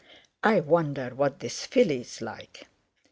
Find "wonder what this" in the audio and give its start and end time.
0.61-1.67